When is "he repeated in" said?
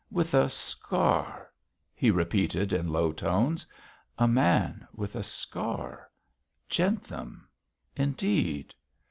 1.93-2.87